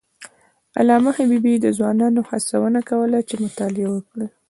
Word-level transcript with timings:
علامه 0.79 1.11
حبیبي 1.17 1.53
د 1.59 1.65
ځوانانو 1.77 2.21
هڅونه 2.29 2.79
کوله 2.89 3.19
چې 3.27 3.35
مطالعه 3.45 3.89
وکړي. 3.91 4.27